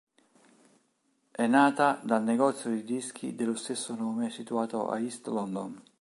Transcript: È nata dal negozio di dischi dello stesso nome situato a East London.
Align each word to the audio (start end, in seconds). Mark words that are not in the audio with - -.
È 1.29 1.45
nata 1.45 2.01
dal 2.03 2.23
negozio 2.23 2.71
di 2.71 2.83
dischi 2.83 3.35
dello 3.35 3.53
stesso 3.55 3.93
nome 3.93 4.31
situato 4.31 4.89
a 4.89 4.99
East 4.99 5.27
London. 5.27 5.79